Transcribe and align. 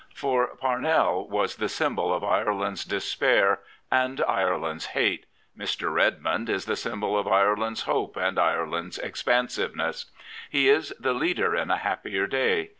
For 0.15 0.55
Parnell 0.55 1.27
was 1.29 1.57
the 1.57 1.69
symbol 1.69 2.11
of 2.11 2.23
Ireland's 2.23 2.85
despair 2.85 3.59
and 3.91 4.19
Ireland's 4.27 4.87
hate; 4.97 5.27
Mr. 5.55 5.93
Redmond 5.93 6.49
is 6.49 6.65
the 6.65 6.75
symbol 6.75 7.15
of 7.15 7.27
Ire 7.27 7.55
land's 7.55 7.83
hope 7.83 8.17
and 8.17 8.39
Ireland's 8.39 8.97
expansiveness. 8.97 10.05
He 10.49 10.67
is 10.69 10.91
the 10.99 11.13
leader 11.13 11.55
in 11.55 11.69
a 11.69 11.77
happier 11.77 12.25
day. 12.25 12.69